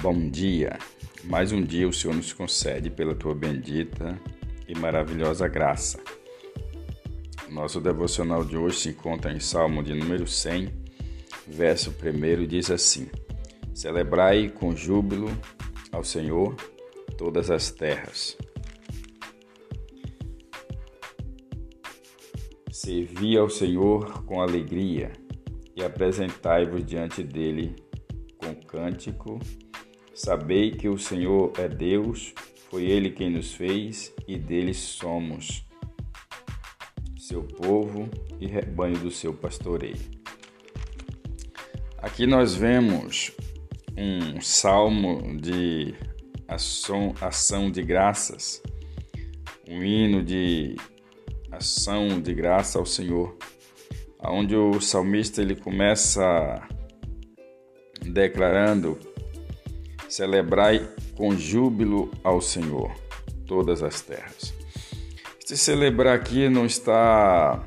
Bom 0.00 0.30
dia. 0.30 0.78
Mais 1.24 1.50
um 1.50 1.60
dia 1.60 1.88
o 1.88 1.92
Senhor 1.92 2.14
nos 2.14 2.32
concede 2.32 2.88
pela 2.88 3.16
tua 3.16 3.34
bendita 3.34 4.16
e 4.68 4.78
maravilhosa 4.78 5.48
graça. 5.48 5.98
Nosso 7.50 7.80
devocional 7.80 8.44
de 8.44 8.56
hoje 8.56 8.78
se 8.78 8.88
encontra 8.90 9.32
em 9.32 9.40
Salmo 9.40 9.82
de 9.82 9.92
número 9.92 10.24
100, 10.24 10.68
verso 11.48 11.90
1 11.90 12.46
diz 12.46 12.70
assim: 12.70 13.08
Celebrai 13.74 14.48
com 14.48 14.76
júbilo 14.76 15.28
ao 15.90 16.04
Senhor 16.04 16.54
todas 17.16 17.50
as 17.50 17.72
terras. 17.72 18.38
Servi 22.70 23.36
ao 23.36 23.50
Senhor 23.50 24.22
com 24.22 24.40
alegria 24.40 25.10
e 25.74 25.82
apresentai-vos 25.82 26.86
diante 26.86 27.24
dele 27.24 27.74
com 28.36 28.54
cântico. 28.54 29.40
Sabei 30.18 30.72
que 30.72 30.88
o 30.88 30.98
Senhor 30.98 31.52
é 31.58 31.68
Deus, 31.68 32.34
foi 32.68 32.86
ele 32.86 33.08
quem 33.08 33.30
nos 33.30 33.52
fez 33.52 34.12
e 34.26 34.36
dele 34.36 34.74
somos, 34.74 35.64
seu 37.16 37.44
povo 37.44 38.10
e 38.40 38.48
rebanho 38.48 38.98
do 38.98 39.12
seu 39.12 39.32
pastoreio. 39.32 40.10
Aqui 41.98 42.26
nós 42.26 42.52
vemos 42.56 43.30
um 43.96 44.40
salmo 44.40 45.36
de 45.40 45.94
ação, 46.48 47.70
de 47.70 47.84
graças, 47.84 48.60
um 49.68 49.84
hino 49.84 50.20
de 50.20 50.74
ação 51.52 52.20
de 52.20 52.34
graça 52.34 52.80
ao 52.80 52.84
Senhor, 52.84 53.38
onde 54.20 54.56
o 54.56 54.80
salmista 54.80 55.40
ele 55.40 55.54
começa 55.54 56.60
declarando: 58.02 58.98
Celebrai 60.08 60.88
com 61.14 61.36
júbilo 61.36 62.10
ao 62.24 62.40
Senhor 62.40 62.90
todas 63.46 63.82
as 63.82 64.00
terras. 64.00 64.54
Este 65.38 65.56
celebrar 65.56 66.14
aqui 66.14 66.46
não 66.48 66.66
está 66.66 67.66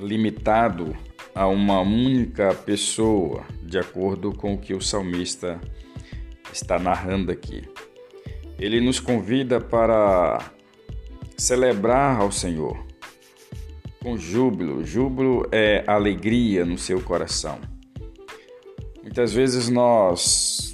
limitado 0.00 0.96
a 1.32 1.46
uma 1.46 1.80
única 1.80 2.52
pessoa, 2.52 3.44
de 3.62 3.78
acordo 3.78 4.32
com 4.32 4.54
o 4.54 4.58
que 4.58 4.74
o 4.74 4.80
salmista 4.80 5.60
está 6.52 6.76
narrando 6.76 7.30
aqui. 7.30 7.62
Ele 8.58 8.80
nos 8.80 8.98
convida 8.98 9.60
para 9.60 10.50
celebrar 11.36 12.20
ao 12.20 12.32
Senhor 12.32 12.84
com 14.02 14.18
júbilo. 14.18 14.84
Júbilo 14.84 15.46
é 15.52 15.84
alegria 15.86 16.64
no 16.64 16.76
seu 16.76 17.00
coração. 17.00 17.60
Muitas 19.00 19.32
vezes 19.32 19.68
nós 19.68 20.67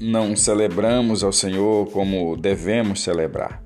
não 0.00 0.36
celebramos 0.36 1.24
ao 1.24 1.32
Senhor 1.32 1.90
como 1.90 2.36
devemos 2.36 3.02
celebrar, 3.02 3.62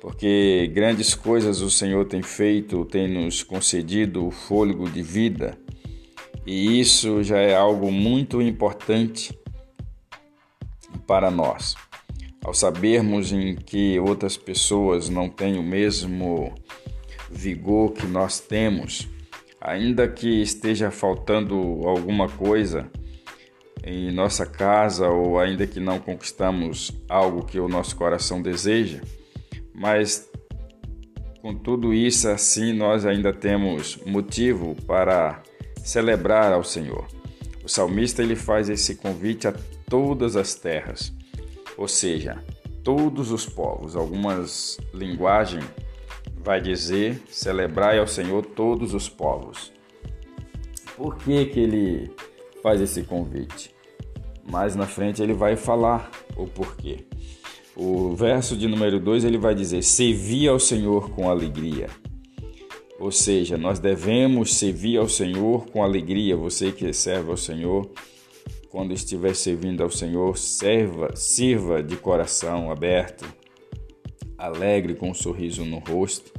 porque 0.00 0.70
grandes 0.74 1.14
coisas 1.14 1.60
o 1.60 1.70
Senhor 1.70 2.04
tem 2.06 2.22
feito, 2.22 2.84
tem 2.84 3.08
nos 3.08 3.42
concedido 3.42 4.26
o 4.26 4.30
fôlego 4.30 4.88
de 4.88 5.02
vida, 5.02 5.58
e 6.46 6.78
isso 6.80 7.22
já 7.22 7.38
é 7.38 7.54
algo 7.54 7.90
muito 7.90 8.40
importante 8.42 9.38
para 11.06 11.30
nós. 11.30 11.74
Ao 12.42 12.54
sabermos 12.54 13.32
em 13.32 13.54
que 13.54 13.98
outras 14.00 14.36
pessoas 14.36 15.08
não 15.08 15.28
têm 15.28 15.58
o 15.58 15.62
mesmo 15.62 16.54
vigor 17.30 17.92
que 17.92 18.06
nós 18.06 18.40
temos, 18.40 19.08
ainda 19.60 20.08
que 20.08 20.40
esteja 20.40 20.90
faltando 20.90 21.56
alguma 21.84 22.28
coisa 22.28 22.90
em 23.84 24.12
nossa 24.12 24.44
casa 24.44 25.08
ou 25.08 25.38
ainda 25.38 25.66
que 25.66 25.80
não 25.80 25.98
conquistamos 25.98 26.92
algo 27.08 27.44
que 27.44 27.58
o 27.58 27.68
nosso 27.68 27.96
coração 27.96 28.42
deseja, 28.42 29.00
mas 29.74 30.30
com 31.40 31.54
tudo 31.54 31.94
isso 31.94 32.28
assim 32.28 32.72
nós 32.72 33.06
ainda 33.06 33.32
temos 33.32 33.98
motivo 34.06 34.74
para 34.86 35.42
celebrar 35.82 36.52
ao 36.52 36.62
Senhor. 36.62 37.06
O 37.64 37.68
salmista 37.68 38.22
ele 38.22 38.36
faz 38.36 38.68
esse 38.68 38.96
convite 38.96 39.48
a 39.48 39.54
todas 39.88 40.36
as 40.36 40.54
terras, 40.54 41.12
ou 41.76 41.88
seja, 41.88 42.42
todos 42.82 43.30
os 43.30 43.46
povos. 43.46 43.96
Algumas 43.96 44.78
linguagens 44.92 45.64
vai 46.42 46.60
dizer: 46.60 47.22
celebrai 47.28 47.98
ao 47.98 48.06
Senhor 48.06 48.44
todos 48.44 48.94
os 48.94 49.08
povos. 49.08 49.72
Por 50.96 51.16
que, 51.16 51.46
que 51.46 51.60
ele 51.60 52.10
faz 52.62 52.80
esse 52.80 53.02
convite? 53.02 53.74
Mais 54.50 54.74
na 54.74 54.86
frente 54.86 55.22
ele 55.22 55.32
vai 55.32 55.56
falar 55.56 56.10
o 56.36 56.46
porquê. 56.46 57.06
O 57.76 58.14
verso 58.14 58.56
de 58.56 58.66
número 58.66 58.98
2 58.98 59.24
ele 59.24 59.38
vai 59.38 59.54
dizer: 59.54 59.82
Servi 59.82 60.48
ao 60.48 60.58
Senhor 60.58 61.10
com 61.10 61.30
alegria. 61.30 61.88
Ou 62.98 63.10
seja, 63.10 63.56
nós 63.56 63.78
devemos 63.78 64.54
servir 64.54 64.98
ao 64.98 65.08
Senhor 65.08 65.66
com 65.70 65.82
alegria. 65.82 66.36
Você 66.36 66.70
que 66.70 66.92
serve 66.92 67.30
ao 67.30 67.36
Senhor, 67.36 67.90
quando 68.68 68.92
estiver 68.92 69.34
servindo 69.34 69.82
ao 69.82 69.90
Senhor, 69.90 70.36
serva, 70.36 71.16
sirva 71.16 71.82
de 71.82 71.96
coração 71.96 72.70
aberto, 72.70 73.24
alegre 74.36 74.94
com 74.94 75.10
um 75.10 75.14
sorriso 75.14 75.64
no 75.64 75.78
rosto. 75.78 76.30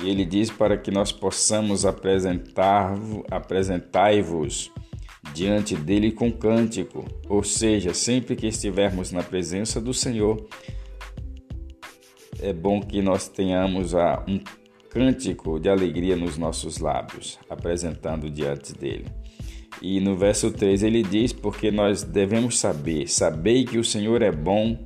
E 0.00 0.08
ele 0.08 0.24
diz 0.24 0.50
para 0.50 0.76
que 0.76 0.90
nós 0.90 1.10
possamos 1.10 1.84
apresentar 1.84 2.94
apresentai-vos 3.30 4.70
diante 5.34 5.76
dele 5.76 6.12
com 6.12 6.30
cântico, 6.30 7.04
ou 7.28 7.42
seja, 7.42 7.94
sempre 7.94 8.36
que 8.36 8.46
estivermos 8.46 9.12
na 9.12 9.22
presença 9.22 9.80
do 9.80 9.94
Senhor, 9.94 10.46
é 12.40 12.52
bom 12.52 12.80
que 12.80 13.00
nós 13.00 13.28
tenhamos 13.28 13.94
um 13.94 14.40
cântico 14.90 15.58
de 15.58 15.68
alegria 15.68 16.16
nos 16.16 16.36
nossos 16.36 16.78
lábios, 16.78 17.38
apresentando 17.48 18.28
diante 18.28 18.72
dele. 18.72 19.06
E 19.80 20.00
no 20.00 20.16
verso 20.16 20.50
3 20.50 20.82
ele 20.82 21.02
diz: 21.02 21.32
Porque 21.32 21.70
nós 21.70 22.02
devemos 22.02 22.58
saber, 22.58 23.08
sabei 23.08 23.64
que 23.64 23.78
o 23.78 23.84
Senhor 23.84 24.22
é 24.22 24.30
bom 24.30 24.78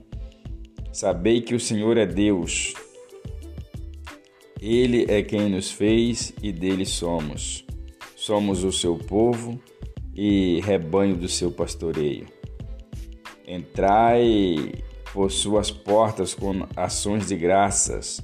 Sabei 0.97 1.43
que 1.43 1.55
o 1.55 1.61
Senhor 1.61 1.99
é 1.99 2.07
Deus. 2.07 2.73
Ele 4.59 5.05
é 5.11 5.21
quem 5.21 5.51
nos 5.51 5.71
fez 5.71 6.33
e 6.43 6.51
dele 6.51 6.87
somos. 6.87 7.67
Somos 8.17 8.65
o 8.65 8.73
seu 8.73 8.97
povo 8.97 9.61
e 10.17 10.61
rebanho 10.65 11.17
do 11.17 11.29
seu 11.29 11.51
pastoreio. 11.51 12.27
Entrai 13.47 14.73
por 15.13 15.31
suas 15.31 15.71
portas 15.71 16.35
com 16.35 16.67
ações 16.75 17.29
de 17.29 17.37
graças 17.37 18.21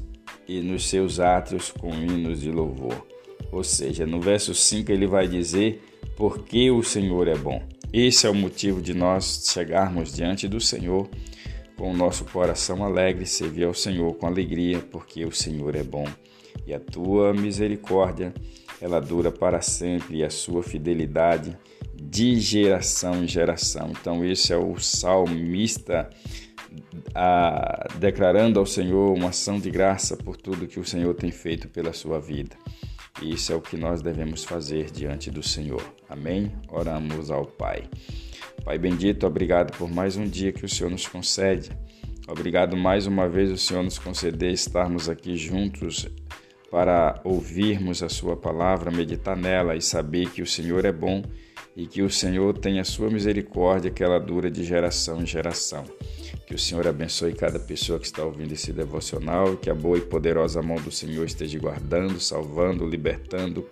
e 0.49 0.61
nos 0.61 0.89
seus 0.89 1.21
átrios 1.21 1.71
com 1.71 1.91
hinos 1.95 2.41
de 2.41 2.51
louvor. 2.51 3.07
Ou 3.53 3.63
seja, 3.63 4.07
no 4.07 4.21
verso 4.21 4.55
5 4.55 4.91
ele 4.91 5.07
vai 5.07 5.29
dizer: 5.29 5.83
Porque 6.17 6.71
o 6.71 6.83
Senhor 6.83 7.29
é 7.29 7.37
bom. 7.37 7.63
Esse 7.93 8.27
é 8.27 8.31
o 8.31 8.35
motivo 8.35 8.81
de 8.81 8.95
nós 8.95 9.45
chegarmos 9.53 10.15
diante 10.15 10.49
do 10.49 10.61
Senhor 10.61 11.09
com 11.77 11.91
o 11.91 11.97
nosso 11.97 12.25
coração 12.25 12.83
alegre, 12.83 13.27
servir 13.27 13.65
ao 13.65 13.75
Senhor 13.75 14.15
com 14.15 14.27
alegria, 14.27 14.79
porque 14.79 15.25
o 15.25 15.33
Senhor 15.33 15.75
é 15.75 15.83
bom 15.83 16.07
e 16.67 16.73
a 16.73 16.81
tua 16.81 17.33
misericórdia 17.33 18.33
ela 18.81 19.01
dura 19.01 19.31
para 19.31 19.61
sempre 19.61 20.19
e 20.19 20.25
a 20.25 20.31
sua 20.31 20.63
fidelidade 20.63 21.57
de 22.09 22.41
geração 22.41 23.23
em 23.23 23.29
geração. 23.29 23.91
Então 23.91 24.25
esse 24.25 24.53
é 24.53 24.57
o 24.57 24.79
salmista 24.79 26.11
a, 27.15 27.87
declarando 27.99 28.59
ao 28.59 28.67
Senhor 28.67 29.17
uma 29.17 29.29
ação 29.29 29.59
de 29.59 29.71
graça 29.71 30.17
por 30.17 30.37
tudo 30.37 30.67
que 30.67 30.81
o 30.81 30.85
Senhor 30.85 31.15
tem 31.15 31.31
feito 31.31 31.69
pela 31.69 31.93
sua 31.93 32.21
vida. 32.21 32.57
Isso 33.23 33.53
é 33.53 33.57
o 33.57 33.61
que 33.61 33.77
nós 33.77 34.03
devemos 34.03 34.43
fazer 34.43 34.91
diante 34.91 35.31
do 35.31 35.43
Senhor. 35.43 35.83
Amém? 36.09 36.51
Oramos 36.69 37.31
ao 37.31 37.47
Pai. 37.47 37.85
Pai 38.65 38.79
bendito, 38.79 39.27
obrigado 39.27 39.77
por 39.77 39.91
mais 39.91 40.17
um 40.17 40.25
dia 40.25 40.53
que 40.53 40.65
o 40.65 40.69
Senhor 40.69 40.91
nos 40.91 41.07
concede. 41.07 41.71
Obrigado 42.29 42.77
mais 42.77 43.07
uma 43.07 43.29
vez 43.29 43.51
o 43.51 43.59
Senhor 43.59 43.83
nos 43.83 43.99
conceder 43.99 44.53
estarmos 44.53 45.09
aqui 45.09 45.37
juntos 45.37 46.09
para 46.71 47.21
ouvirmos 47.23 48.03
a 48.03 48.09
Sua 48.09 48.37
palavra, 48.37 48.91
meditar 48.91 49.37
nela 49.37 49.77
e 49.77 49.83
saber 49.83 50.31
que 50.31 50.41
o 50.41 50.47
Senhor 50.47 50.85
é 50.85 50.93
bom 50.93 51.23
e 51.77 51.87
que 51.87 52.03
o 52.03 52.11
Senhor 52.11 52.57
tem 52.59 52.81
a 52.81 52.85
Sua 52.85 53.11
misericórdia 53.11 53.91
que 53.91 54.03
ela 54.03 54.19
dura 54.19 54.51
de 54.51 54.65
geração 54.65 55.23
em 55.23 55.27
geração. 55.27 55.85
Que 56.47 56.55
o 56.55 56.59
Senhor 56.59 56.87
abençoe 56.87 57.33
cada 57.33 57.59
pessoa 57.59 57.99
que 57.99 58.07
está 58.07 58.25
ouvindo 58.25 58.53
esse 58.53 58.73
devocional, 58.73 59.57
que 59.57 59.71
a 59.71 59.75
boa 59.75 59.99
e 59.99 60.03
poderosa 60.03 60.61
mão 60.61 60.77
do 60.77 60.91
Senhor 60.91 61.25
esteja 61.25 61.59
guardando, 61.59 62.21
salvando, 62.21 62.87
libertando, 62.87 63.67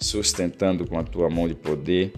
sustentando 0.00 0.86
com 0.86 0.98
a 0.98 1.04
tua 1.04 1.28
mão 1.28 1.46
de 1.46 1.54
poder 1.54 2.12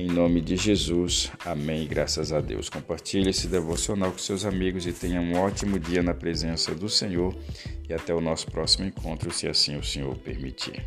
em 0.00 0.06
nome 0.06 0.40
de 0.40 0.56
Jesus, 0.56 1.28
amém. 1.44 1.84
Graças 1.84 2.32
a 2.32 2.40
Deus. 2.40 2.68
Compartilhe 2.68 3.30
esse 3.30 3.48
devocional 3.48 4.12
com 4.12 4.18
seus 4.18 4.44
amigos 4.44 4.86
e 4.86 4.92
tenha 4.92 5.20
um 5.20 5.36
ótimo 5.36 5.76
dia 5.76 6.04
na 6.04 6.14
presença 6.14 6.72
do 6.72 6.88
Senhor. 6.88 7.34
E 7.88 7.92
até 7.92 8.14
o 8.14 8.20
nosso 8.20 8.46
próximo 8.46 8.86
encontro, 8.86 9.32
se 9.32 9.48
assim 9.48 9.76
o 9.76 9.82
Senhor 9.82 10.16
permitir. 10.18 10.86